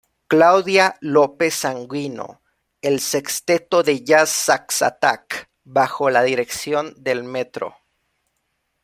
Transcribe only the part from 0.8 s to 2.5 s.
López Sanguino;